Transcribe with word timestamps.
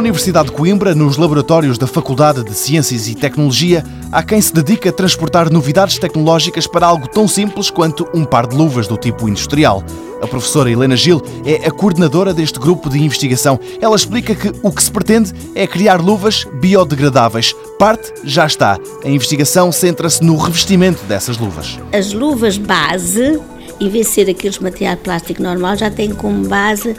Universidade 0.00 0.48
de 0.48 0.54
Coimbra, 0.54 0.94
nos 0.94 1.18
laboratórios 1.18 1.76
da 1.76 1.86
Faculdade 1.86 2.42
de 2.42 2.54
Ciências 2.54 3.06
e 3.06 3.14
Tecnologia, 3.14 3.84
há 4.10 4.22
quem 4.22 4.40
se 4.40 4.52
dedica 4.52 4.88
a 4.88 4.92
transportar 4.92 5.52
novidades 5.52 5.98
tecnológicas 5.98 6.66
para 6.66 6.86
algo 6.86 7.06
tão 7.06 7.28
simples 7.28 7.68
quanto 7.68 8.08
um 8.14 8.24
par 8.24 8.46
de 8.46 8.56
luvas 8.56 8.88
do 8.88 8.96
tipo 8.96 9.28
industrial. 9.28 9.84
A 10.22 10.26
professora 10.26 10.70
Helena 10.70 10.96
Gil 10.96 11.22
é 11.44 11.66
a 11.66 11.70
coordenadora 11.70 12.32
deste 12.32 12.58
grupo 12.58 12.88
de 12.88 12.98
investigação. 12.98 13.60
Ela 13.78 13.94
explica 13.94 14.34
que 14.34 14.50
o 14.62 14.72
que 14.72 14.82
se 14.82 14.90
pretende 14.90 15.34
é 15.54 15.66
criar 15.66 16.00
luvas 16.00 16.46
biodegradáveis. 16.60 17.54
Parte 17.78 18.10
já 18.24 18.46
está. 18.46 18.78
A 19.04 19.08
investigação 19.08 19.70
centra-se 19.70 20.24
no 20.24 20.38
revestimento 20.38 21.04
dessas 21.04 21.36
luvas. 21.36 21.78
As 21.92 22.14
luvas 22.14 22.56
base, 22.56 23.38
em 23.78 23.88
vez 23.90 24.06
de 24.06 24.12
ser 24.14 24.30
aqueles 24.30 24.58
material 24.60 24.96
plástico 24.96 25.42
normal, 25.42 25.76
já 25.76 25.90
têm 25.90 26.14
como 26.14 26.48
base 26.48 26.96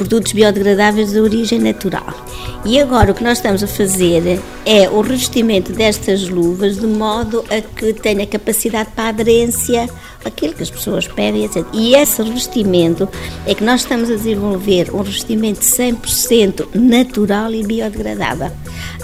produtos 0.00 0.32
biodegradáveis 0.32 1.10
de 1.10 1.20
origem 1.20 1.58
natural. 1.58 2.14
E 2.64 2.80
agora 2.80 3.12
o 3.12 3.14
que 3.14 3.22
nós 3.22 3.36
estamos 3.36 3.62
a 3.62 3.66
fazer 3.66 4.40
é 4.64 4.88
o 4.88 5.02
revestimento 5.02 5.72
destas 5.72 6.26
luvas 6.26 6.80
de 6.80 6.86
modo 6.86 7.44
a 7.50 7.60
que 7.60 7.92
tenha 7.92 8.26
capacidade 8.26 8.88
para 8.96 9.10
aderência 9.10 9.90
aquilo 10.24 10.54
que 10.54 10.62
as 10.62 10.70
pessoas 10.70 11.06
pedem, 11.06 11.44
etc. 11.44 11.66
E 11.74 11.94
esse 11.94 12.22
revestimento 12.22 13.06
é 13.46 13.54
que 13.54 13.62
nós 13.62 13.82
estamos 13.82 14.10
a 14.10 14.14
desenvolver 14.14 14.90
um 14.90 15.02
revestimento 15.02 15.60
100% 15.60 16.68
natural 16.74 17.52
e 17.52 17.62
biodegradável, 17.62 18.50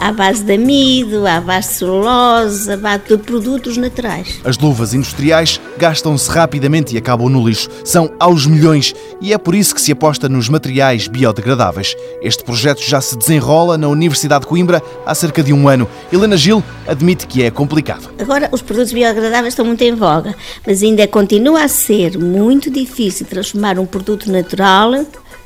à 0.01 0.13
base 0.13 0.43
de 0.43 0.55
amido, 0.55 1.27
à 1.27 1.41
base 1.41 1.69
de 1.69 1.75
celulose, 1.75 2.71
à 2.71 2.77
base 2.77 3.03
de 3.09 3.17
produtos 3.19 3.77
naturais. 3.77 4.41
As 4.45 4.59
luvas 4.59 4.95
industriais 4.95 5.61
gastam-se 5.79 6.31
rapidamente 6.31 6.95
e 6.95 6.99
acabam 6.99 7.29
no 7.29 7.47
lixo. 7.47 7.69
São 7.85 8.11
aos 8.19 8.47
milhões 8.47 8.95
e 9.21 9.33
é 9.33 9.39
por 9.39 9.55
isso 9.55 9.75
que 9.75 9.81
se 9.81 9.93
aposta 9.93 10.29
nos 10.29 10.49
materiais 10.49 11.09
biodegradáveis. 11.09 11.95
Este 12.23 12.45
projeto 12.45 12.83
já 12.83 13.01
se 13.01 13.17
desenrola 13.17 13.79
na 13.79 13.89
Universidade 13.89 14.43
de 14.43 14.47
Coimbra 14.47 14.83
há 15.05 15.15
cerca 15.15 15.43
de 15.43 15.53
um 15.53 15.69
ano. 15.69 15.89
Helena 16.13 16.37
Gil 16.37 16.63
admite 16.87 17.27
que 17.27 17.43
é 17.43 17.51
complicado. 17.51 18.11
Agora, 18.19 18.49
os 18.53 18.63
produtos 18.63 18.93
biodegradáveis 18.93 19.53
estão 19.53 19.65
muito 19.65 19.83
em 19.83 19.95
voga, 19.95 20.35
mas 20.67 20.83
ainda 20.83 21.07
continua 21.07 21.65
a 21.65 21.69
ser 21.69 22.19
muito 22.19 22.71
difícil 22.71 23.27
transformar 23.27 23.79
um 23.79 23.87
produto 23.87 24.31
natural 24.31 24.93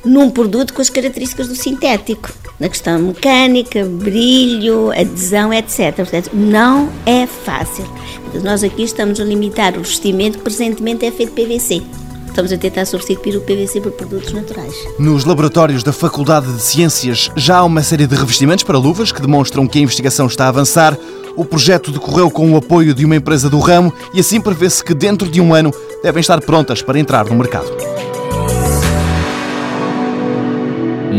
num 0.03 0.29
produto 0.29 0.73
com 0.73 0.81
as 0.81 0.89
características 0.89 1.47
do 1.47 1.55
sintético, 1.55 2.29
na 2.59 2.69
questão 2.69 2.99
mecânica, 2.99 3.85
brilho, 3.85 4.91
adesão, 4.91 5.53
etc. 5.53 5.95
Portanto, 5.95 6.31
não 6.33 6.89
é 7.05 7.25
fácil. 7.27 7.85
Nós 8.43 8.63
aqui 8.63 8.83
estamos 8.83 9.19
a 9.19 9.23
limitar 9.23 9.77
o 9.77 9.79
vestimento 9.79 10.37
que 10.37 10.43
presentemente 10.43 11.05
é 11.05 11.11
feito 11.11 11.33
PVC. 11.33 11.81
Estamos 12.27 12.53
a 12.53 12.57
tentar 12.57 12.85
substituir 12.85 13.35
o 13.35 13.41
PVC 13.41 13.81
por 13.81 13.91
produtos 13.91 14.31
naturais. 14.31 14.73
Nos 14.97 15.25
laboratórios 15.25 15.83
da 15.83 15.91
Faculdade 15.91 16.51
de 16.53 16.61
Ciências 16.61 17.29
já 17.35 17.57
há 17.57 17.63
uma 17.65 17.83
série 17.83 18.07
de 18.07 18.15
revestimentos 18.15 18.63
para 18.63 18.77
luvas 18.77 19.11
que 19.11 19.21
demonstram 19.21 19.67
que 19.67 19.79
a 19.79 19.81
investigação 19.81 20.27
está 20.27 20.45
a 20.45 20.47
avançar. 20.47 20.97
O 21.35 21.43
projeto 21.43 21.91
decorreu 21.91 22.31
com 22.31 22.49
o 22.53 22.55
apoio 22.55 22.93
de 22.93 23.03
uma 23.03 23.17
empresa 23.17 23.49
do 23.49 23.59
ramo 23.59 23.93
e 24.13 24.21
assim 24.21 24.39
prevê-se 24.39 24.81
que 24.81 24.93
dentro 24.93 25.29
de 25.29 25.41
um 25.41 25.53
ano 25.53 25.73
devem 26.01 26.21
estar 26.21 26.39
prontas 26.39 26.81
para 26.81 26.97
entrar 26.97 27.25
no 27.25 27.35
mercado. 27.35 27.69